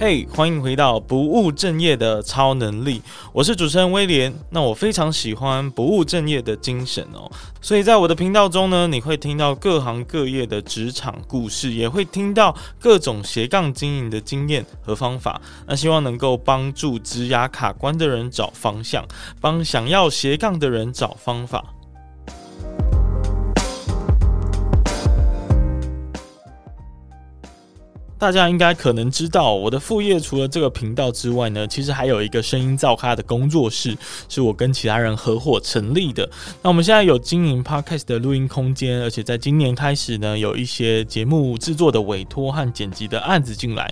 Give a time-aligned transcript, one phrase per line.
[0.00, 3.02] 嘿欢迎回到不务正业的超能力，
[3.32, 4.32] 我是主持人威廉。
[4.48, 7.28] 那我非常喜欢不务正业的精神哦，
[7.60, 15.40] 所以在我的频道中呢，你会听到各行各业的职场故事，也会听到各种斜杠经营的经验和方法。
[15.66, 19.04] 那希望能够帮助职涯卡关的人找方向，
[19.40, 21.74] 帮想要斜杠的人找方法。
[28.18, 33.96] 大家应该可能知道，我的副业除了这个频道之外呢，其实还有一个声音造咖的工作室，
[34.28, 36.28] 是我跟其他人合伙成立的。
[36.60, 43.88] 那我们现在有经营 Podcast 的录音空间，而且在今年开始呢，有一些节目制作的委托和剪辑的案子进来。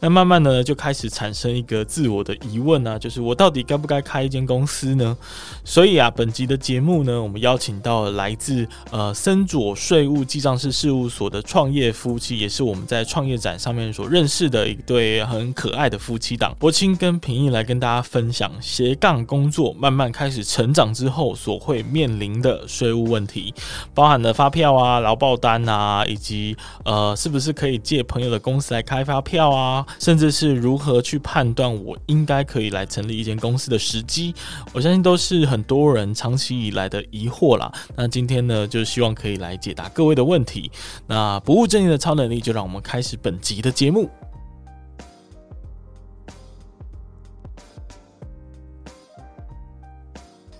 [0.00, 5.16] 那慢慢的就开始产生一个自我的疑问啊，就是我到底该不该开一间公司呢？
[5.64, 13.69] 所以啊，本集的节目呢，我们邀请到了来自呃森佐税务记账士事务所的创业夫妻，也是我们在创业展上。
[13.70, 23.54] 上面所认识的一对很可爱的夫妻档，博清跟平易来跟大家分享斜杠工作慢慢开始成长之后所会面临的税务问题，
[23.94, 34.34] 包含了发票啊、劳报单啊，以及呃是不是可以借朋友的公司来开发票啊，甚至是如何去判断我应该可以来成立一间公司的时机，
[34.72, 37.72] 我相信都是很多人长期以来的疑惑啦。
[37.94, 40.68] 那今天呢，就希望可以来解答各位的问题。
[41.06, 44.08] 那不务正业的超能力，就让我们开始本集的节目，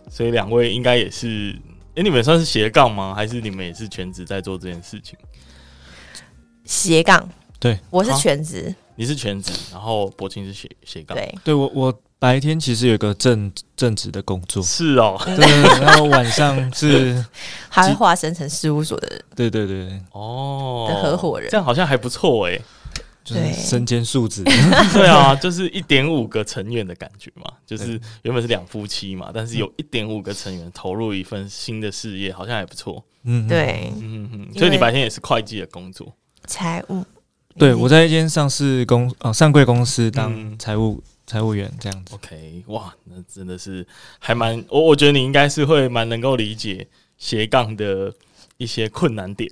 [0.08, 1.58] 所以两位应该也是，
[1.90, 3.14] 哎、欸，你们算是斜杠吗？
[3.14, 5.18] 还是你们也是全职在做这件事情？
[6.64, 7.28] 斜杠，
[7.58, 17.24] 对，我是全职，你是全职，然后柏青是斜斜杠，对，对我我白天其实有一个正正职的工作，是哦，对，然后晚上是
[17.70, 22.60] 还会化身成事务所的人，对对对，哦，的合伙人，这样好像还不错哎。
[23.22, 24.42] 对，身兼数职，
[24.92, 33.04] 对啊，就是一点五个成员的感觉嘛，就是原本是两夫妻嘛，但是有一点五个成员投入一份新的事业，好像还不错。
[33.24, 36.12] 嗯，对，嗯嗯，所以你白天也是会计的工作，
[36.46, 37.04] 财务。
[37.58, 42.14] 对，我在一间上市公啊上柜公司当财务财务员这样子。
[42.14, 43.86] OK，哇，那真的是
[44.18, 46.88] 还蛮我我觉得你应该是会蛮能够理解
[47.18, 48.12] 斜杠的。
[48.60, 49.50] 一些困难点，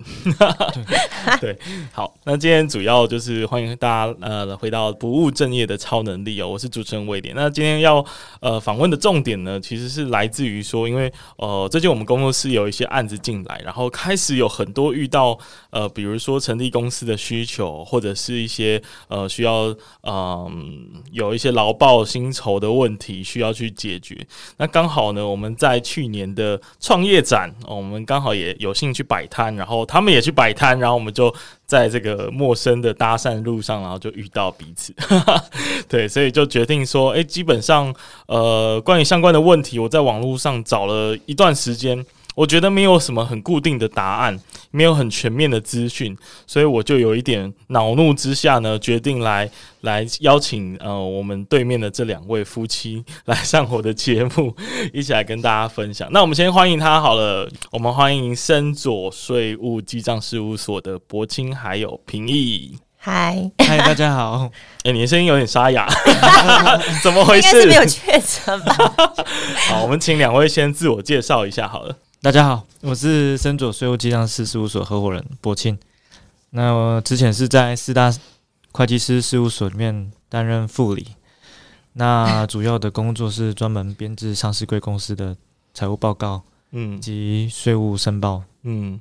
[1.41, 1.58] 对，
[1.92, 7.34] 好，那今天主要就是欢迎大家呃回到不务正业的超能力哦，我是主持人威廉。
[7.34, 8.04] 那今天要
[8.41, 15.38] 呃访问的重点呢，其实是来自于说，因为呃最近我们工作室有一些案子进来，然后开始有很多遇到
[15.70, 19.69] 呃比如说成立公司的需求，或者是一些呃需要
[20.02, 20.52] 嗯、呃、
[21.12, 24.14] 有一些劳报薪酬的问题需要去解决。
[24.58, 28.97] 那刚好呢，我们在去年的创业展，哦、我们刚好也有兴趣。
[28.98, 31.32] 去摆摊，然后他们也去摆摊，然后我们就
[31.66, 34.92] 在这个陌生的搭讪路上，然后就遇到彼此。
[35.88, 37.94] 对，所以就决定说，诶，基本上，
[38.26, 42.04] 呃，关于相关的问题，我在网络上找了一段时间。
[42.38, 44.38] 我觉得没有什么很固定的答案，
[44.71, 46.16] 没有很全面的资讯，
[46.47, 49.50] 所以我就有一点恼怒之下呢，决定来
[49.81, 54.54] 来邀请呃我们对面的这两位夫妻来上我的节目，
[54.93, 56.09] 一起来跟大家分享。
[56.12, 62.78] 那我们先欢迎他好了，我们欢迎深左税务记账事务所的柏青还有平易。
[62.99, 64.49] 嗨嗨，大家好。
[64.84, 65.88] 哎、欸，你的声音有点沙哑，
[67.03, 67.49] 怎么回事？
[67.49, 68.94] 应该是没有确诊吧？
[69.70, 71.97] 好，我们请两位先自我介绍一下好了。
[72.21, 75.79] 大家好，我是深左税务记账师事务所合伙人柏庆。
[76.51, 78.12] 那我之前是在四大
[78.73, 81.06] 会计师事务所里面担任副理，
[81.93, 85.37] 那主要的工作是专门编制上市贵公司的
[85.73, 86.43] 财务报告，
[86.73, 89.00] 嗯，及税务申报，嗯。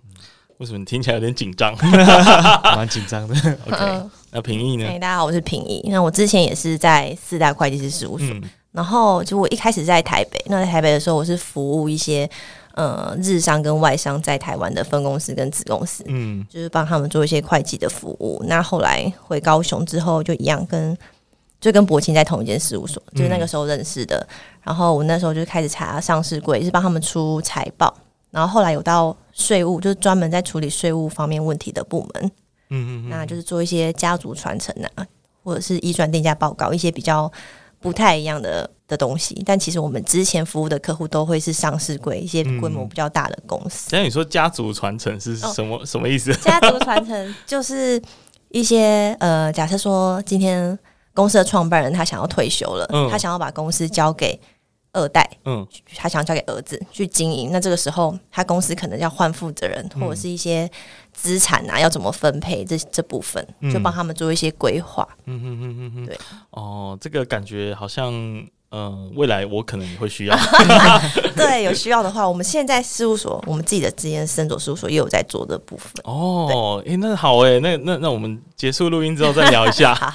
[0.60, 1.76] 为什么你听起来有点紧张？
[2.76, 3.36] 蛮紧张的。
[3.66, 4.88] OK，那平易呢？
[5.00, 5.84] 大家好，我是平易。
[5.90, 10.40] 那我之前也是在四大会计师事务所，嗯、然后就我一开始在台北。
[10.46, 12.30] 那在台北的时候，我是服务一些。
[12.78, 18.40] 呃，日商跟外商在台湾的分公司跟子公司，嗯，就是帮他们做一些会计的服务。
[18.46, 20.96] 那后来回高雄之后，就一样跟
[21.60, 24.20] 就跟柏青在同一间事务所，就是那个时候认识的。
[24.30, 27.92] 嗯、然后我那时候就开始查上市柜，是帮他们出财报。
[28.30, 32.32] 然后后来有到税务，就是专门在处理税务方面问题的部门，
[32.70, 35.04] 嗯嗯，那就是做一些家族传承啊，
[35.44, 37.32] 或者是移转定价报告，一些比较
[37.80, 38.70] 不太一样的。
[38.88, 43.90] 的东西，但其实我们之前服务的客户都会是上市柜一些规模比较大的公司。
[43.92, 46.34] 那、嗯、你说家族传承是什么、哦、什么意思？
[46.36, 48.02] 家族传承就是
[48.50, 50.78] 一些呃，假设说今天
[51.14, 54.40] 公司的创办人他想要退休了，嗯、他想要把公司交给
[54.94, 55.68] 二代，嗯，
[55.98, 60.70] 他想交给儿子去经营，那这个时候他公司可能要换负责人，或者是一些
[61.12, 65.06] 资产啊要怎么分配这这部分，就帮他们做一些规划。
[65.26, 66.18] 嗯嗯嗯嗯嗯，对。
[66.52, 68.48] 哦，这个感觉好像。
[68.70, 70.38] 嗯，未来我可能也会需要。
[71.36, 75.90] 对，有需要的话，我们现在事务所，我们自己的职业森佐事务所也有在做的部分。
[76.04, 79.96] 哦，哎，那好哎，那那那我们结束录音之后再聊一下。
[79.96, 80.12] 好，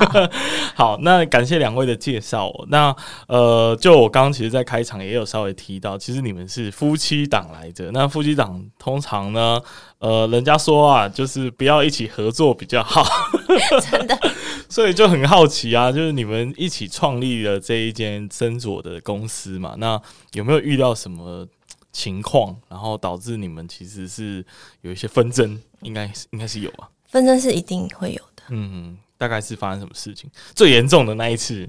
[0.76, 2.52] 好，那感谢两位的介绍。
[2.68, 2.94] 那
[3.26, 7.90] 呃，就我刚刚其实，在开场也有稍微提到，其实你们是夫妻档来着。
[7.92, 9.58] 那夫妻档通常呢，
[9.98, 13.06] 呃，人家说啊，就是不要一起合作比较好。
[13.90, 14.18] 真的。
[14.68, 19.74] 所以就很好奇啊，就是你们一起创立了这一间森佐的公司嘛？
[19.78, 20.00] 那
[20.32, 21.46] 有没有遇到什么
[21.92, 24.44] 情况，然后导致你们其实是
[24.80, 25.60] 有一些纷争？
[25.82, 28.42] 应该应该是有啊，纷争是一定会有的。
[28.48, 30.30] 嗯，大概是发生什么事情？
[30.54, 31.68] 最严重的那一次，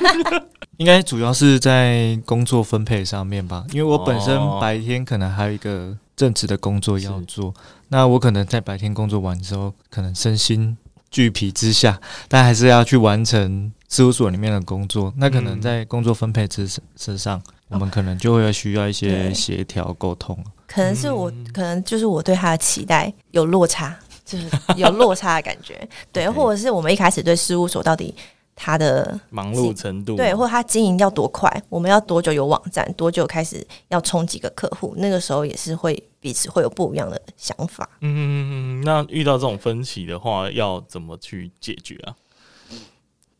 [0.78, 3.64] 应该主要是在工作分配上面吧？
[3.72, 7.54] 因为我本身白天可能还有一个正职的工作要做，
[7.88, 10.76] 那我可能在白天工作完之后，可能身心。
[11.10, 15.12] 俱疲之下，但还是要去完成事务所里面的工作。
[15.16, 20.36] 那可能在工作分配之之上，嗯、我们可能就会需要一些协调沟通。
[20.66, 25.88] 可能是我，可能就是我对他的期待有落差，就是有落差的感觉。
[26.12, 28.14] 对， 或者是我们一开始对事务所到底。
[28.58, 37.86] 他的忙碌程度，对，或者他经营要多快，我们要多久有网站，多久开始要冲几个客户，那个时候也是会彼此会有不一样的想法。
[38.00, 42.16] 嗯嗯嗯，那遇到这种分歧的话，要怎么去解决啊？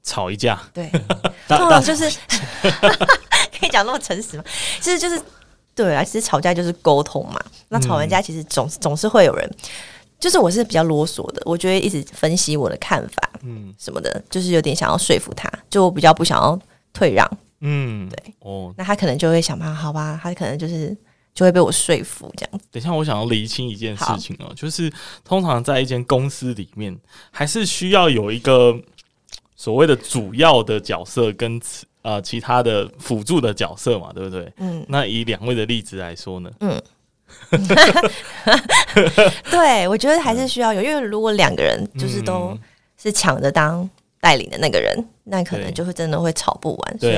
[0.03, 0.61] 吵一架？
[0.75, 0.89] 对，
[1.49, 2.09] 通常就是
[3.59, 4.45] 可以讲那么诚实吗？
[4.81, 5.21] 其实就是
[5.75, 7.41] 对啊，其实吵架就是沟通嘛。
[7.69, 9.51] 那吵完架，其实总总是会有人。
[10.19, 16.59] 就是我是比较啰嗦的，我觉得一直分析我的看法，嗯，什么的，嗯、就是有点想要说服他，就我比较不想要
[16.93, 20.97] 退让，嗯，对，哦，那他可能就会想办法，好吧，他可能就是
[21.35, 22.59] 就会被我说服这样。
[22.59, 22.65] 子。
[22.73, 24.55] 等一下，我想要厘清一件事情哦，好。
[24.55, 24.91] 就是
[25.23, 26.97] 通常在一间公司里面，
[27.31, 28.75] 还是需要有一个
[29.55, 31.61] 所谓的主要的角色跟
[32.01, 34.51] 呃其他的辅助的角色嘛，对不对？
[34.57, 36.81] 嗯，那以两位的例子来说呢，嗯。
[39.51, 42.57] 对，我觉得还是需要有，因为如果两个人就是都
[43.01, 43.89] 是抢着当
[44.21, 46.99] 带领的那个人，那可能就会真的会吵不完。
[46.99, 47.17] 所以。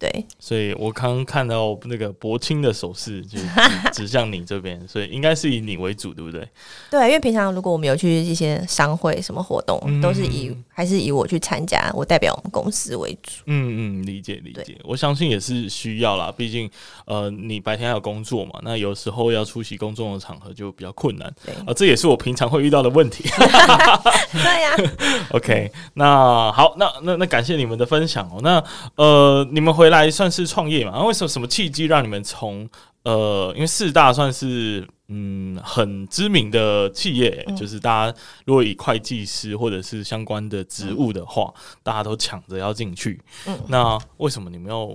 [0.00, 3.36] 对，所以我刚刚看到那个柏青的手势，就
[3.92, 6.48] 指向你这边，所以应该是以你为主，对不对？
[6.88, 13.42] 对，因为平常如果我们有去一些商会、什么活动，嗯、都是以还是以我去参加，我代表我们公司为主。
[13.46, 16.32] 嗯嗯，理解理解，我相信也是需要啦。
[16.36, 16.70] 毕竟
[17.06, 21.28] 呃，你白天还有工作嘛，那有时候要出席公众的场合就比较困难。
[21.44, 23.24] 对，啊、呃，这也是我平常会遇到的问题。
[24.30, 25.26] 对呀、啊。
[25.34, 28.38] OK，那好，那那那感谢你们的分享哦。
[28.44, 28.62] 那
[28.94, 29.88] 呃，你们回。
[29.88, 31.02] 来算是创业嘛？
[31.02, 32.68] 为什么什么契机让你们从
[33.04, 43.18] 呃，因为四大算是嗯很知名的企业，嗯、就是大家如果以会计师或者是相关的职务的话，嗯、大家都抢着要进去。
[43.46, 44.94] 嗯，那为什么你们要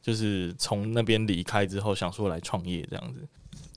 [0.00, 3.20] 就是从那边离开之后，想说来创业这样子？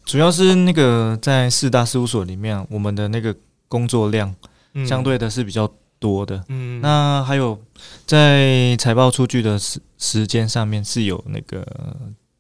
[0.06, 3.36] 主要是那个在四大事务所里面，我们的那个
[3.68, 4.34] 工作量
[4.86, 6.44] 相对的是比较多的。
[6.50, 7.60] 嗯，那还有
[8.06, 11.66] 在财报出具的时时间上面是有那个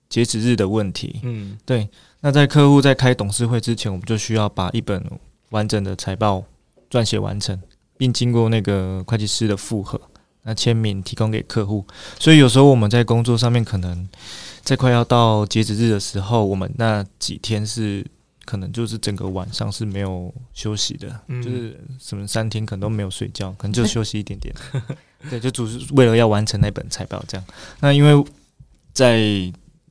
[0.09, 1.19] 截止日的问题。
[1.24, 1.88] 嗯，对。
[2.21, 5.03] 那在客户在开董事会之前，我们就需要把一本
[5.50, 6.43] 完整的财报
[6.89, 7.60] 撰写完成，
[7.98, 10.01] 并经过那个会计师的复核，
[10.43, 11.86] 那签名提供给客户。
[12.20, 14.10] 所以有时候我们在工作上面，可能
[14.63, 18.05] 在快要到截止日的时候，我们那几天是。
[18.48, 24.56] 可能就是整个晚上是没有休息的，嗯、就是什么三天可能都没有睡觉，可能就休息一点点。
[25.30, 27.46] 对，就主是为了要完成那本财报这样。
[27.82, 28.25] 那因为
[28.94, 29.20] 在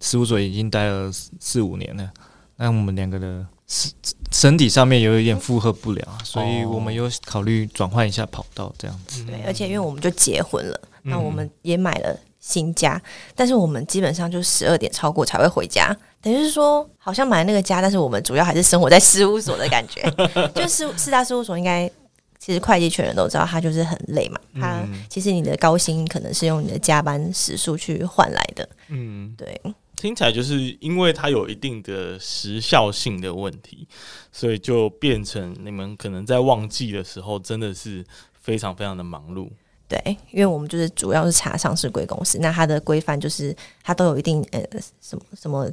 [0.00, 2.10] 事务所已经待了四五年了，
[2.56, 3.92] 那我们两个的身
[4.32, 9.22] 身体上面有一点负荷不了，所以我们又考虑转换一下跑道这样子。
[9.24, 13.00] 对，而且因为我们就结婚了，那我们也买了新家，
[13.34, 15.94] 但是我们基本上就十二点超过才会回家。
[16.22, 20.00] 等于是说，好像买那个家，但是我们主要还是生活在事务所的感觉。
[20.54, 21.90] 就是四大事务所，应该
[22.38, 24.40] 其实会计圈人都知道，他就是很累嘛。
[24.54, 28.68] 他其实你的高薪可能是用你的加班时数去换来的。
[28.90, 29.60] 嗯，对。
[29.96, 33.88] 听起来就是因为它有一定的时效性的问题，
[34.30, 38.04] 所以就变成你们可能在旺季的时候真的是
[38.38, 39.48] 非常非常的忙碌。
[39.88, 44.60] 对，因为我们就是主要是查上市贵公司，那它的规范就是它都有一定呃
[45.00, 45.70] 什么什么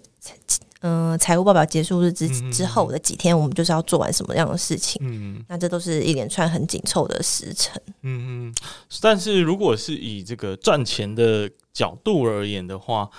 [0.82, 5.02] 嗯、呃、财务报表结束日之之后的几天，我们就是要做完什么样的事情。
[5.04, 7.82] 嗯，那这都是一连串很紧凑的时程。
[8.02, 8.56] 嗯嗯，
[9.02, 13.10] 但是如果是以这个赚钱的角度而言的话，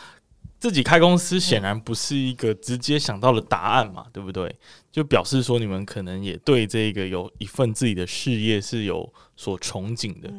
[0.60, 4.54] 自己开公司显然不是一个直接想到的答案嘛，对不对？
[4.92, 10.32] 就表示说你们可能也对这个有一份自己的事业是有所憧憬的。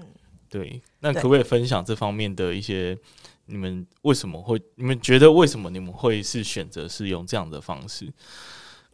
[0.49, 2.97] 对，那可不可以分享这方面的一些？
[3.47, 4.59] 你们为什么会？
[4.73, 8.11] 你们觉得为什么你们会是选择是用这样的方式？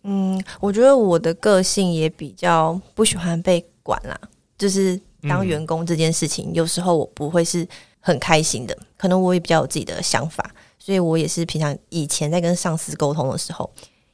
[0.04, 4.20] 嗯，我觉得我的个性也比较不喜欢被管啦，
[4.58, 7.66] 就是当员工这件事情，嗯、有时候我不会是
[8.02, 8.78] 很开心的。
[8.98, 13.72] 可能我也比较有自己的想法，所以我也是平常以前在跟上司沟通的时候，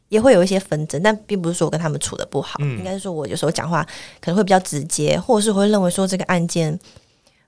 [0.10, 3.84] 也会有一些纷争，但并不是说我跟他们处的不好，嗯、应该是说我有时候讲话
[4.22, 6.78] 可能会比较直接，或者是会认为说这个案件，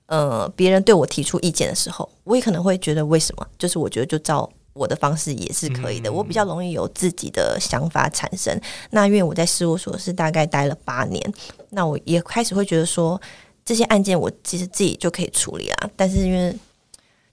[0.10, 3.48] 呃，别人对我提出意见的时候，我也可能会觉得为什么？
[3.58, 4.50] 就是我觉得就照。
[4.74, 8.58] 我的方式也是可以的，我比较容易有自己的想法产生。
[8.92, 11.34] 那因为我在事务所是大概待了八年，
[11.72, 13.20] 那我也开始会觉得说，
[13.66, 15.90] 这些案件我其实自己就可以处理啦。
[15.98, 16.56] 但是因为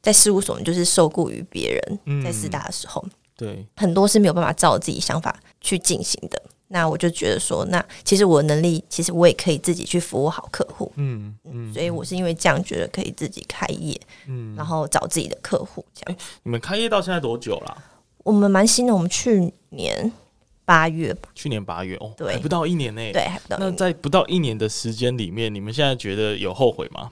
[0.02, 3.04] 在事务所，就是受雇于别人，在四大的时候，
[3.36, 6.42] 对很多是没有办法照自己想法去进行的。
[6.68, 13.96] 那我就觉得说，那其实我的能力，其实我也可以自己去服务好客户，嗯嗯，所以我是因为这样觉得可以自己开业，
[14.26, 16.18] 嗯，然后找自己的客户这样。
[16.18, 17.84] 欸，你们开业到现在多久了？
[18.24, 20.10] 我们蛮新的，我们去年
[20.64, 23.56] 八月，去年八月哦，对，还不到一年内，对，还不到。
[23.60, 27.08] 那在不到一年的时间里面，你们现在觉得有后悔吗？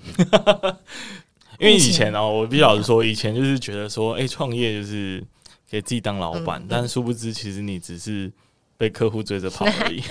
[1.61, 5.23] 因为以前哦，我比较老实说，以前就是觉得说，哎，创业就是
[5.71, 8.33] 给自己当老板，嗯，但殊不知，其实你只是。
[8.77, 10.03] 被客户追着跑而已，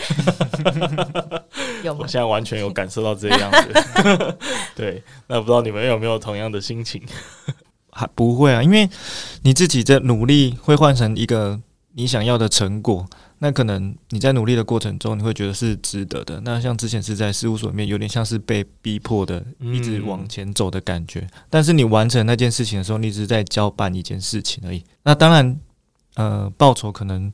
[1.89, 4.35] 我现在完全有感受到这样子。
[4.73, 7.01] 对，那不知道你们有没有同样的心情？
[7.91, 8.89] 还不会啊，因为
[9.43, 11.59] 你自己在努力会换成一个
[11.91, 13.05] 你想要的成果，
[13.39, 16.41] 那可能你在努力的过程中，你会觉得是值得的。
[16.45, 21.27] 那像之前是在事务所里面，有点像是被逼迫的，一直往前走的感觉。
[21.49, 24.83] 但是你完成那件事情的时候，你只是在交办一件事情而已。
[25.03, 25.59] 那当然，
[26.15, 27.31] 呃，报酬可能。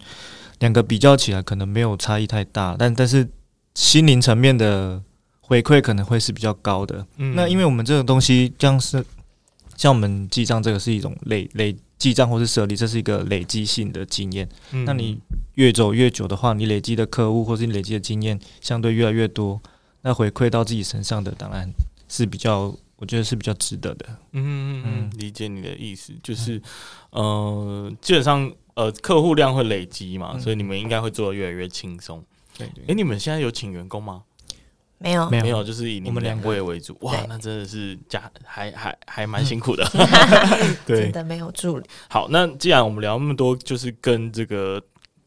[0.60, 3.28] 两个比较起来，可能没有差异太大，但但是
[3.76, 5.02] 心灵层面的
[5.40, 7.06] 回馈可能会是比较高的。
[7.18, 9.04] 嗯，那因为我们这个东西，像是
[9.78, 14.48] 像我们记账这个是一种累累记账或是设立，这是一个累积性的经验。
[14.72, 15.18] 嗯，那你
[15.54, 19.62] 越走越久的话，你累积的客户或是你累积的经验相对越来越多，
[20.02, 21.70] 那回馈到自己身上的当然
[22.10, 24.06] 是比较，我觉得是比较值得的。
[24.34, 26.62] 嗯嗯嗯，理解你的意思，就是
[27.12, 28.52] 呃，基本上。
[28.76, 32.24] 呃，客户量会累积嘛，嗯、所以你们应该会做的越来越轻松。
[32.58, 34.24] 对，对，哎、欸，你们现在有请员工吗？
[34.98, 36.98] 没有，没有，就是以你们两位为主。
[37.02, 39.86] 哇，那真的是加还还还蛮辛苦的。
[40.86, 41.86] 对，真的没有助理。
[42.10, 44.82] 好，那既然我们聊那么多，就是跟这个。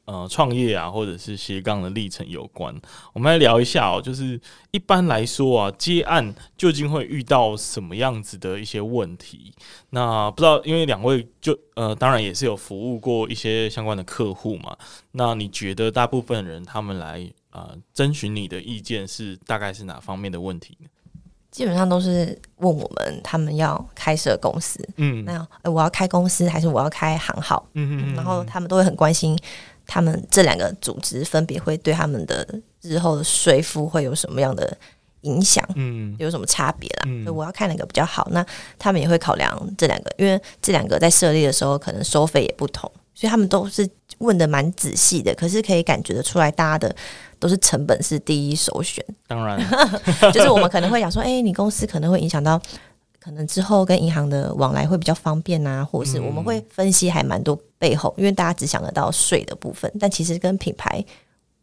[0.04, 2.74] 呃，创业啊，或者是斜杠的历程有关，
[3.12, 4.02] 我们来聊一下哦。
[4.02, 4.38] 就是
[4.72, 9.54] 一般来说啊，接案究竟会遇到什么样子的一些问题？
[9.90, 14.76] 那不知道，因为两位就呃，当然也是有服务过一些相关的客户嘛。
[15.12, 20.88] 那你觉得大部分人他们来呃征询你的意见是大概是哪方面的问题呢？
[21.52, 27.64] 基本上都是问我们他们要开设公司，嗯，那、呃、我要开公司还是我要开行号？
[27.74, 29.38] 嗯嗯，然后他们都会很关心。
[29.92, 32.48] 他们这两个组织分别会对他们的
[32.80, 34.74] 日后的税负会有什么样的
[35.20, 35.62] 影响？
[35.76, 37.02] 嗯，有什么差别啦？
[37.04, 38.26] 嗯，所以我要看哪个比较好。
[38.30, 38.42] 那
[38.78, 45.34] 他们也会考量这两个，因为这两个在设立的时候可能收费也不同，所以他们都是问的蛮仔细的。
[45.34, 46.96] 可是可以感觉得出来，大家的
[47.38, 49.04] 都是成本是第一首选。
[49.26, 49.60] 当然，
[50.32, 52.58] 就是我们可能会想说，哎、欸，你公司可能会影响到。
[53.24, 61.04] 可能之后跟银行的往来会比较方便啊，或者是我们会分析还蛮多背后，因为大家只想得到税的部分，但其实跟品牌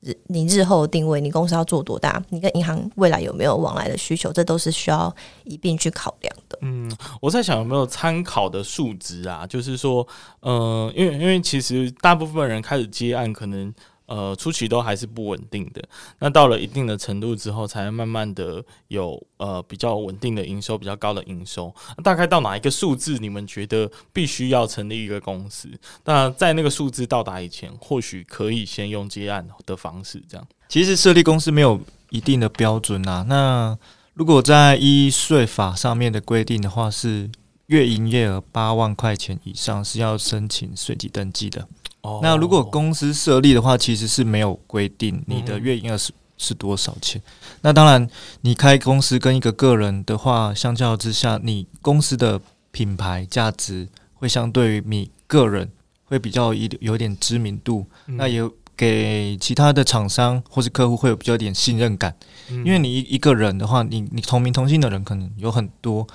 [0.01, 6.59] 日你日后定位，你公司要做多大，你跟银行未来有没有往来的需求，这都是需要一并去考量的。
[6.63, 10.05] 嗯，我在想有没有参考的数值啊，就是说，
[10.41, 13.73] 嗯，因为因为其实大部分人开始接案可能。
[14.09, 15.87] 呃，初期都还是不稳定的，
[16.17, 21.71] 那到了一定的程度之后，才慢慢的有呃比较稳定的营收，比较高的营收。
[22.03, 25.69] 大概到哪一个数字，你们觉得必须要成立一个公司？
[26.05, 30.47] 那在那个数字到达以前，或许可以先用接案的方式，这样。
[30.67, 33.23] 其实设立公司没有一定的标准啊。
[33.29, 33.77] 那
[34.15, 37.29] 如果在一税法上面的规定的话，是
[37.67, 41.67] 月营业额八万块钱以上是要申请税籍登记的。
[42.01, 47.21] 哦，那如果公司设立的话，其实是没有规定你的月营业额是是多少钱。
[47.61, 48.09] 那当然，
[48.41, 52.39] 你开公司跟一个个人的话，相较之下，你公司的
[52.71, 55.69] 品牌价值会相对于你个人
[56.05, 58.41] 会比较一有点知名度，那也
[58.77, 62.15] 给其他的厂商或是客户会有比较点信任感。
[62.47, 66.07] 因为你一一个人的话，你你同名同姓的人可能有很多，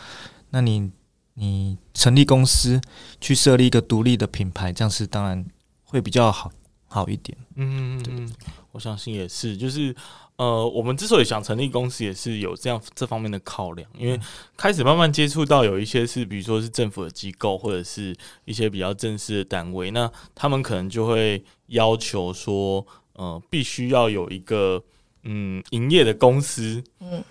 [0.49, 0.91] 那你
[1.35, 2.81] 你成立公司
[3.21, 5.45] 去设立一个独立的品牌，这样是当然
[5.94, 6.50] 会比较好
[6.88, 7.38] 好一点。
[7.54, 8.34] 嗯嗯嗯，
[8.72, 9.94] 我相信也是，就是。
[10.36, 14.18] 呃，我们之所以想成立公司，也是有这样这方面的考量，因为
[14.56, 18.12] 开始慢慢接触到有一些是，比如说是政府的机构，或者是
[18.44, 24.82] 一些比较正式的单位，那他们可能就会要求说，呃，必须要有一个
[25.22, 27.22] 嗯营业的公司，嗯，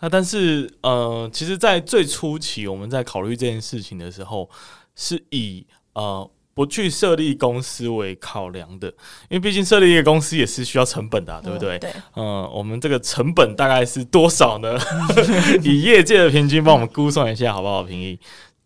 [0.00, 4.50] 那但是呃，其实，在最初期我们在考虑这件事情的时候，
[4.94, 6.30] 是以呃。
[6.52, 8.88] 不去设立公司为考量的，
[9.28, 11.78] 因为毕竟设立一个公司也是需要成本的，啊，对不对？
[11.78, 11.90] 对。
[12.16, 14.78] 嗯，我们这个成本大概是多少呢？
[15.62, 17.82] 以业界的平均帮我们估算一下，好不好？
[17.82, 18.18] 平易。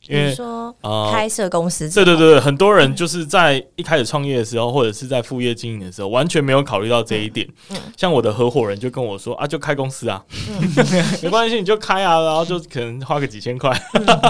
[0.07, 0.75] 比如说，
[1.13, 7.49] 开设公司，对对对，很多人就是在一开始创业的时候，或者是在副业经营的时候，完全没有考虑到这一点。
[7.97, 10.25] 像我的合伙人就跟我说啊，就开公司啊，
[11.23, 13.71] 没关系，你就开啊，然后就可能花个几千块。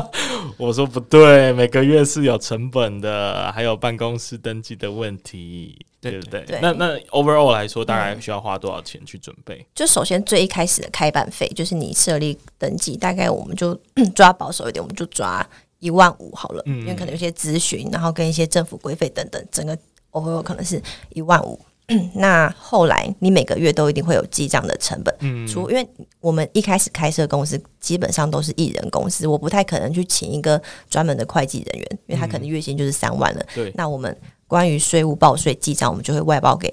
[0.57, 6.45] 我说不对，每个月是有成本的，还有办公室登记的问题，对不对？
[6.61, 9.67] 那那 overall 来说，大概需要花多少钱去准备？
[9.75, 13.79] 就首先最一开始的开办费，就是你设立登记，大概我们就
[14.15, 15.45] 抓保守一点，我们就抓。
[15.85, 19.77] 一万五好了，因为可能有些咨询，然后跟一些政府规费等等，整个
[20.13, 21.61] overall 可能是一万五。
[22.17, 25.87] 那后来你每个月都一定会有记账的成本，嗯，除因为
[26.21, 33.47] 我们一开始开设公司基本上都是一人公司，我不太可能去请一个专门的会计人员，因为他可能月薪就是三万了。
[33.55, 36.73] 对，那我们关于税务报税记账，我们就会外包给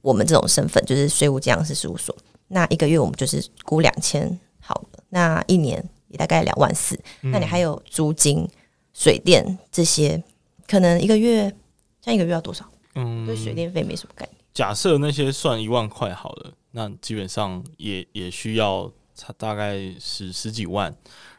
[0.00, 2.16] 我们这种身份，就是税务计量师事务所。
[2.46, 5.84] 那一个月我们就是估两千好了，那一年。
[6.12, 8.48] 也大概两万四，那你还有租金、
[8.92, 10.22] 水电这些，
[10.68, 11.52] 可能一个月
[12.04, 12.64] 像一个月要多少？
[12.94, 14.36] 嗯，对，水电费没什么概念。
[14.52, 20.94] 假设那些算一万块好了，那基本上也也需要差大概十十几万，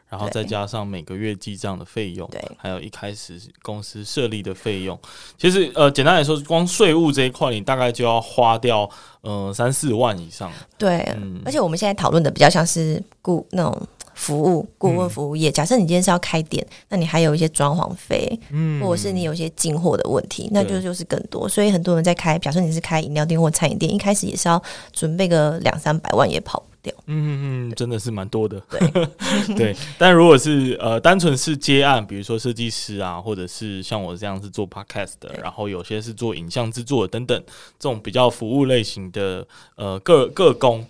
[0.08, 4.98] 然后再加上每个月记账的费用，对，还有一开始公司设立的费用。
[5.38, 8.90] 其实呃，简单来说，光税务这一块，你大概就要花掉
[9.20, 10.50] 呃三四万以上。
[10.76, 13.88] 对，嗯，而且我们现在讨论的比较像是雇那种。
[14.14, 21.48] 服务顾问服务业，假设你今天是要开店，那你还有一些装潢费，嗯，或者是你有一些进货的问题，那就就是更多。
[21.48, 26.94] 所以很多人在开，假设你是开饮料店或餐饮店，一开始也是要准备个两三百万，也跑不掉。
[27.06, 28.60] 嗯嗯嗯，真的是蛮多的。
[28.70, 28.88] 对
[29.56, 37.42] 对，但如果是呃单纯是接案，比如说设计师啊，或者是像我这样是做 podcast 的，然后有些是做影像制作等等，
[37.78, 39.46] 这种比较服务类型的
[39.76, 40.86] 呃各各工。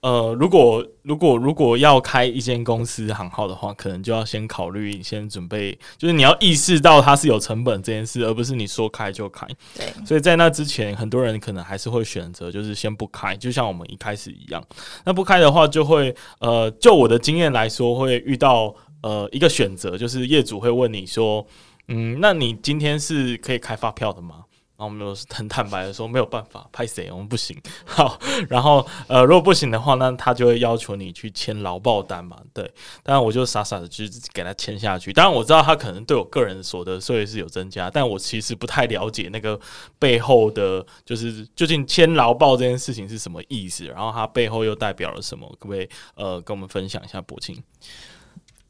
[0.00, 9.44] 呃，如果如果如果要开一间公司行号的话，可能就要先考虑，先准备，就是你要意识到它是有成本这件事，而不是你说开就开。
[9.76, 14.62] 对，所以在那之前，很多人可能还是会选择就是先不开，就像我们一开始一样。
[15.04, 21.44] 那不开的话，就会呃，就我的经验来说，会遇到呃一个选择，就是业主会问你说，
[21.88, 24.44] 嗯，那你今天是可以开发票的吗？
[24.78, 27.60] 然后我们都是很坦白的说，没有办法，拍谁我们不行。
[27.84, 28.16] 好，
[28.48, 32.38] 然后呃，如果不行的话，那他就会要求你去签劳报单嘛。
[32.54, 32.62] 对，
[33.02, 35.12] 当然我就傻傻的就给他签下去。
[35.12, 39.58] 当然我知道他可能对我个人所得税是有增加，但我其实不太了解那个
[39.98, 45.44] 背后的，就是究竟签劳报这件事情是什么意思，然后它背后又代表了什么？
[45.58, 47.60] 可不可以呃跟我们分享一下，博清？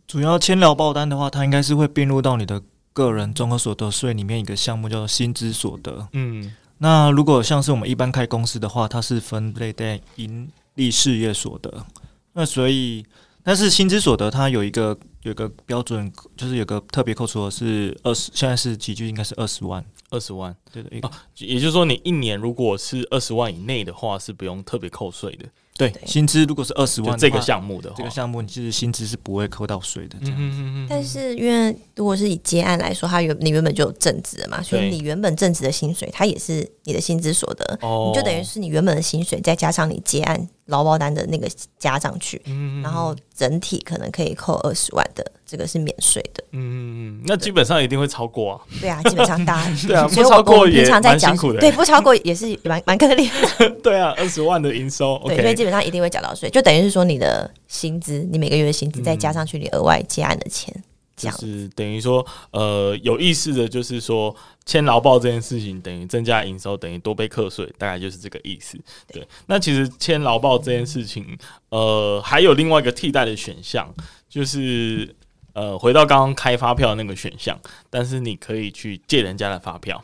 [0.07, 2.63] 主要签劳报单的话，它应该是会并入到你的。
[2.93, 6.09] 个人综合所得税里面一个项目叫做薪资所得。
[6.13, 11.87] 嗯，那如果像是我们一般开公司的话，它是分类在盈利事业所得。
[12.33, 13.05] 那所以，
[13.43, 20.89] 但是薪资所得它有一个有一个标准，就是有个特别扣除的是二十，现在是集聚应该是二十万，二十万，对的。
[21.03, 25.47] 哦，也就是说你一年如果是二十万以内的话，是不用特别扣税的。
[25.79, 30.17] 对，薪资如果是二十万这个项目的话，这个项目你其实薪资是不会扣到税的。
[30.21, 30.87] 这样子，嗯嗯嗯。
[30.91, 40.49] 但是因为如果是以结案来说，他原你原本就有正职的嘛，所以你原本正职的薪水，它也是你的薪资所得，你就等于是你原本的薪水再加上你接案。
[40.69, 41.49] 劳保单的那个
[41.79, 46.45] 加上去，嗯，然后整体可能可以扣二十万的，这个是免税的。
[46.51, 48.61] 嗯嗯，那基本上一定会超过啊。
[48.79, 49.65] 对啊，基本上大。
[49.89, 51.59] 对啊，不超过也蛮辛苦的。
[51.59, 53.71] 对，不超过也是蛮蛮可怜的。
[53.83, 60.71] 对啊，二十万的营收，对，所以基本上一定会缴到税，就等于是说你的薪资，你每个月的薪资再加上去你额外接案的钱。
[61.19, 68.79] 就是等于说，呃，有意思的就是说，签劳报这件事情等于增加营收，等于多被课税，大概就是这个意思。
[69.13, 71.37] 对，那其实签劳报这件事情，
[71.71, 73.93] 呃，还有另外一个替代的选项，
[74.29, 75.15] 就是
[75.59, 77.59] 呃，回到刚刚开发票的那个选项，
[77.91, 80.01] 但是你可以去借人家的发票。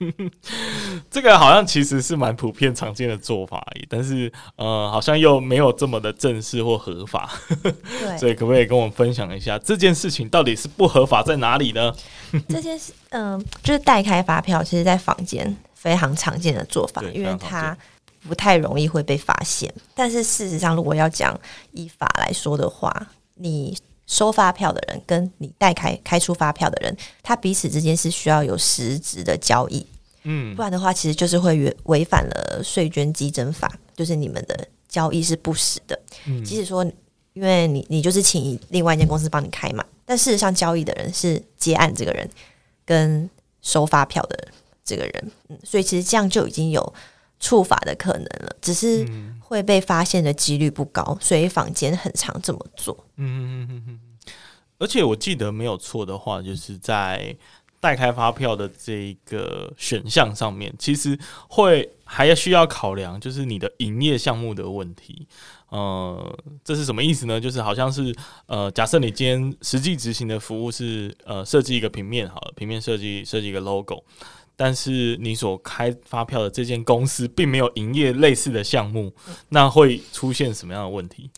[1.10, 7.30] 这个好像其实是蛮普遍常见的做法而已，但是呃，好像又没有这么的正式或合法。
[7.62, 11.94] 对， 所以可不可以跟我们分享一下这件事情到底是不合法在哪里呢？
[12.48, 17.76] 这件事，嗯、呃，就是代开发票，其实在坊间非常常见的做法，因为它
[18.26, 19.70] 不太容易会被发现。
[19.94, 21.38] 但是事实上，如果要讲
[21.72, 22.90] 依法来说的话，
[23.34, 23.76] 你
[24.12, 29.86] 收发票的人跟你代开开出发票的人，他彼此之间是需要有实质的交易，
[30.24, 35.98] 嗯，不然的话，其实就是会违违反了税捐稽征法，就是你们的交易是不实的。
[36.26, 36.84] 嗯，即使说，
[37.32, 42.28] 因为你你就是请另外一间公司帮你开嘛，但事实上交易的人是接案这个人
[42.84, 43.30] 跟
[43.62, 44.48] 收发票的
[44.84, 46.94] 这个人，嗯，所以其实这样就已经有
[47.42, 49.04] 触法的可能了，只是
[49.40, 52.96] 会被发现的几率不高，所以坊间很常这么做。
[53.16, 54.00] 嗯嗯嗯嗯，
[54.78, 57.36] 而且我记得没有错的话，就是在
[57.80, 65.26] 代开发票的这个选项上面，其实会还要需要考量，就是你的营业项目的问题。
[65.70, 67.40] 呃，这是什么意思呢？
[67.40, 68.14] 就是好像是
[68.46, 74.04] 呃，假设你今天实际执行的服务是呃，设计一个平面，好了，平面设计设计一个 logo。
[74.64, 79.12] 但是你所开发票的这间公司并没有营业类似的项目，
[79.48, 81.28] 那会出现什么样的问题？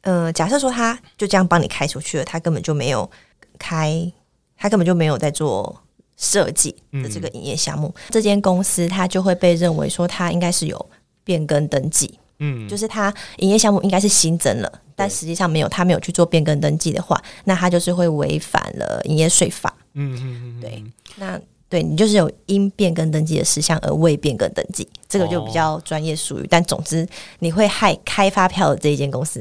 [0.00, 3.10] 呃，假设说他就这样帮你开出去了，他根本就没有
[3.58, 4.10] 开，
[4.56, 5.82] 他根本就没有在做
[6.16, 10.90] 设计的这个营业项目，嗯、这间公司他就会被认为说他应该是有
[11.22, 20.82] 变更登记，嗯，就是他营业项目应该是新增了，但实际上没有，他没有去做变更登记的话，那他就是会违反了营业税法，嗯嗯嗯，对，
[21.16, 21.38] 那。
[21.70, 26.42] 对，你就是有因变更登记的事项而未变更登记，这个就比较专业术语。
[26.42, 29.40] 哦、但总之，你会害开发票的这一间公司，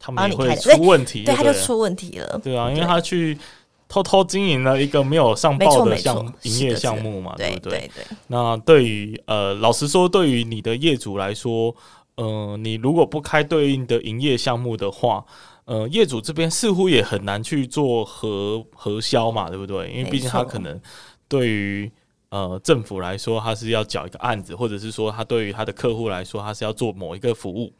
[0.00, 2.40] 他们也会出问题，对，他就出问题了。
[2.42, 3.38] 对啊，因为他去
[3.90, 7.78] 偷偷经营了一个没有上报的项营业项目嘛，对不对？
[7.78, 8.16] 对对对。
[8.28, 11.76] 那对于呃，老实说，对于你的业主来说，
[12.14, 15.22] 呃，你如果不开对应的营业项目的话，
[15.66, 19.90] 呃，业主这边似乎也很难去做核核销嘛，对不对？
[19.90, 20.80] 因为毕竟他可能。
[21.28, 21.90] 对于
[22.28, 27.72] 呃政府来说，他是要缴一个案子，或者是说他对于他的客户来说，他是要做某一个服务。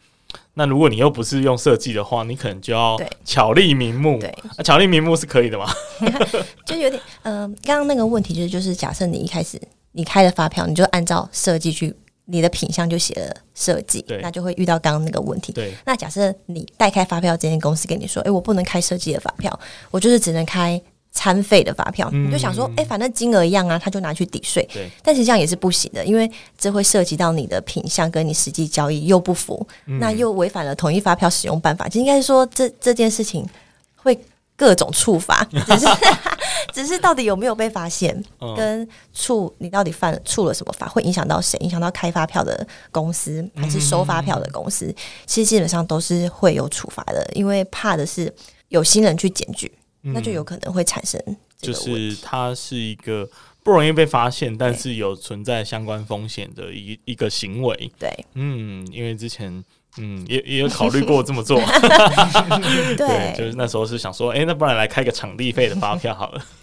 [0.55, 4.19] 那如果你又不是用设计的话，你可能就要巧立名目。
[4.19, 5.67] 对，啊、巧立名目是可以的吗？
[6.67, 9.61] 就有点呃，刚刚那个问题就是，就是假设你一开始
[9.93, 15.53] 你开的发票，你就按照设计去，你的品相就写了设计，那就会遇到刚刚那个问题。
[15.53, 19.59] 对，那假设你代开发票，这间公司跟你说，哎，我不能开设计的发票，
[19.93, 20.83] 我就是只能开。
[21.17, 24.69] 餐费的发票，你就想说，哎、欸，反正金额一样啊，他就拿去抵税。
[24.71, 31.89] 对，但实际上也是不行的，因为这会涉及到你的品相跟你实际交易又不符，嗯、那又违反了统一发票使用办法。
[31.89, 33.49] 就应该是说，这这件事情
[33.97, 34.19] 会
[34.55, 35.87] 各种处罚， 只是
[36.75, 38.23] 只是到底有没有被发现，
[38.55, 41.57] 跟处你到底犯了处了什么法，会影响到谁？
[41.61, 44.95] 影响到开发票的公司还是收发票的公司？
[45.25, 48.31] 其实基本上都是会有处罚的，因为怕的是
[48.69, 49.73] 有心人去检举。
[50.15, 51.21] 那就有可能会产生，
[51.61, 53.29] 就是它是一个
[53.63, 57.91] 不容易被发现，但是有存在相关风险的一一个行为。
[57.99, 59.65] 对，嗯，因为之前
[59.99, 61.59] 嗯也也有考虑过这么做，
[62.97, 66.47] 对，就是那时候是想说，哎、欸，那不然来开个场地费的发票好了。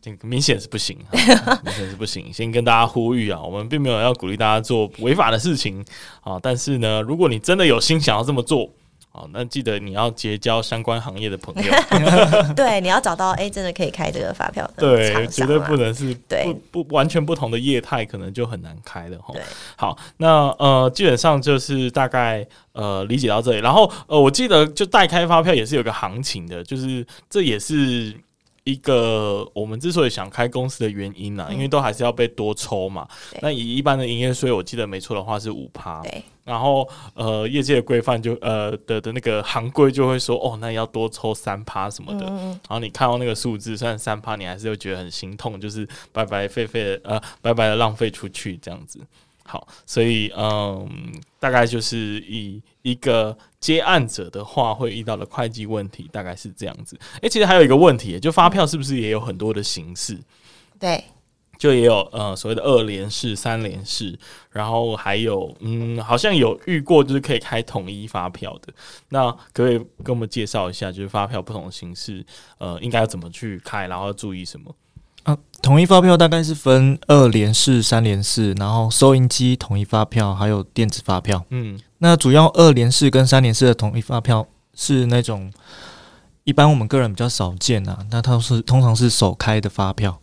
[0.00, 2.32] 这个明显是不行，明显是不行。
[2.32, 5.84] 先跟大家呼吁啊，我们并没有要鼓励大家做违法的事情
[6.20, 8.70] 啊，但是呢，如果你真的有心想要这么做。
[9.16, 11.72] 好，那记得你要结交相关行业的朋友。
[12.56, 14.74] 对，你要找到哎、欸，真的可以开这个发票的。
[14.78, 19.32] 对，绝对不能是不对不完全不同的业态，可能就很难开了哈。
[19.32, 19.40] 对，
[19.76, 23.60] 好，那呃，基本上就是大概呃理解到这里。
[23.60, 28.12] 然后呃，我记得就代开发票也是有个行情的，就是这也是
[28.64, 33.06] 一个我们之所以想开公司的原因呐，因为都还是要被多抽嘛。
[33.40, 36.02] 那以一般的营业税，我记得没错的话是五趴。
[36.02, 36.20] 对。
[36.44, 42.26] 然后，呃，业界的规范就呃的的那个行规就会说，哦，那要多抽三趴什么的。
[42.26, 49.00] 然后你看到那个数字，虽然三趴，你还是会觉得很心痛，就是白白费费的，呃，白白的浪费出去这样子。
[49.46, 50.86] 好，所以嗯，
[51.40, 56.98] 大概就是以一个接案者的话会遇到的会计问题，大概是这样子。
[57.22, 60.18] 诶，其实还有一个问题，就发票是不是也有很多的形式？
[60.78, 61.02] 对。
[61.58, 64.18] 就也有呃所谓的二联式、三联式，
[64.50, 68.72] 然后还有嗯，好像有遇过就是可以开统一发票的。
[69.08, 72.24] 那可，可以跟我们介绍一下，就是发票不同的形式，
[72.58, 74.74] 呃，应该要怎么去开，然后要注意什么？
[75.24, 81.44] 啊，统一发票大概是分二联式、三联式，然后收银机统一发票，还有电子发票。
[81.50, 85.52] 嗯，那主要二联式跟三联式的统一发票是那种。
[86.46, 88.04] 一般我们个人比较少见啊。
[88.10, 90.20] 那它是通常是手开的发票。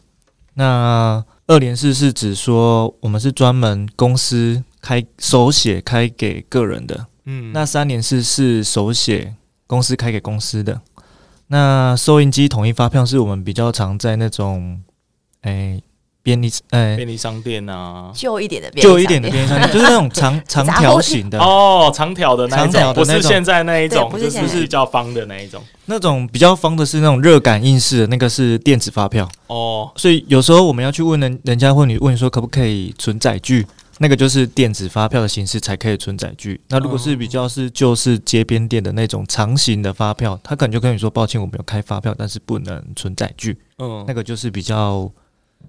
[0.53, 7.07] 那二联四是指说我们是专门公司开手写开给个人的。
[7.25, 9.35] 嗯，那三联四是手写
[9.67, 10.81] 公司开给公司的。
[11.47, 14.81] 那收银机统一发票是我们比较常在那种，
[15.41, 15.83] 哎、欸。
[16.23, 25.61] 便利呃，便利商店啊，旧一点的，旧一点的便利商店， 就是那种长长条形的哦，长条的那一种，不是现在那一种，不是是比较方的那一种。
[25.85, 29.91] 那种比较方的是那种热感应式的，那个是电子发票哦。
[29.95, 33.65] 所以有时候我们要去问人，人家问你问你说可不可以存载具，
[33.97, 36.61] 那个就是电子发票的形式才可以存载具。
[36.69, 43.57] 那如果是比较是就是街边店的那种长形的发票，他可能就跟你说抱歉，我没有开发票，但是不能存载具。
[43.79, 45.11] 嗯，那个就是比较。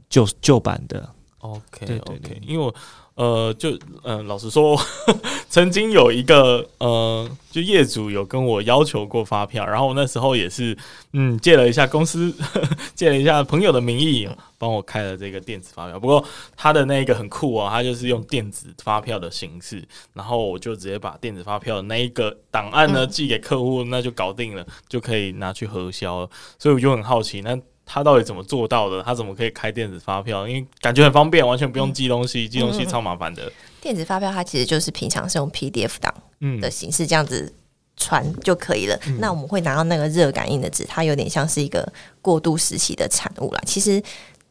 [0.09, 2.75] 旧旧版的，OK，对对对，因为我
[3.15, 3.71] 呃，就
[4.05, 4.75] 嗯、呃，老实说，
[5.51, 10.75] 曾经有一个呃，就业主有跟我要求过发票，然后我那时候也是
[11.13, 12.35] 嗯，借了一下公司，
[12.97, 14.27] 借了一下朋友的名义，
[14.57, 16.01] 帮我开了这个电子发票。
[16.01, 16.25] 不过
[16.57, 26.31] 他的那个很酷哦，他就是用电子发票的形式，然后我就直接把电子发票的那一个档案呢寄给客户，那就搞定了，就可以拿去核销了。
[26.59, 27.59] 所以我就很好奇，那。
[27.93, 29.03] 他到底怎么做到的？
[29.03, 30.49] 他怎么可以开电子发票？
[30.49, 33.53] 因为感觉很方便，完全不用寄东西，嗯、寄东西超麻烦的。
[33.81, 36.15] 电子发票它其实就是平常是用 PDF 档
[36.61, 37.53] 的形式这样子
[37.97, 38.99] 传就可以了。
[39.07, 41.87] 嗯、那我们会拿到那个热感应的纸，它有点像是一个
[42.21, 43.61] 过渡时期的产物啦。
[43.67, 44.03] 其实。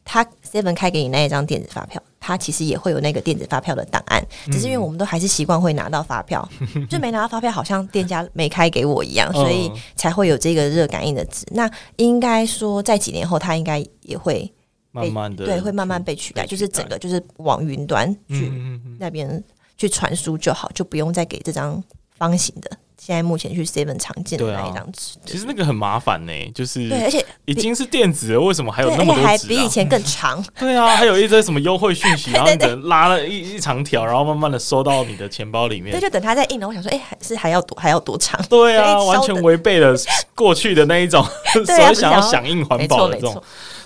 [0.04, 11.44] 他 Seven 开给你那一张电子发票，他其实也会有那个电子发票的档案，只是因为我们都还是习惯会拿到发票，嗯、就没拿到发票，好像店家没开给我一样，所以才会有这个热感应的纸。
[11.50, 14.50] 那应该说，在几年后，它应该也会
[14.92, 18.52] 慢慢的对，会慢慢被取代，就是整个就是往云端去
[19.00, 19.42] 那边
[19.76, 21.82] 去传输就好，就不用再给这张
[22.22, 22.70] 方形的。
[22.96, 29.22] 现在目前去 Seven 常见的那一张纸，其实那个很麻烦呢，就是对，而且已经是电子了，为什么还有那么多纸？
[29.22, 30.40] 还比以前更长。
[30.56, 35.90] 对啊，还有一堆什么优惠讯息， 然后你等拉了一一长条，然后慢慢的收到你的钱包里面。
[35.90, 36.68] 对，就等它再印了。
[36.68, 38.40] 我想说，哎，还是还要多还要多长？
[38.48, 39.96] 对啊， 完全违背了
[40.36, 41.26] 过去的那一种
[41.66, 43.42] 所以想要响应环保的这种。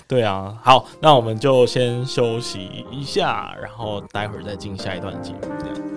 [0.07, 5.96] 对啊，好，那我们就先休息一下，然后待会儿再进下一段节目，这样。